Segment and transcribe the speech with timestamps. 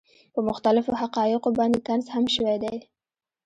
[0.33, 2.75] پۀ مختلفو حقائقو باندې طنز هم شوے دے،